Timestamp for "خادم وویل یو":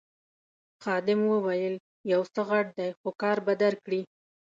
0.83-2.21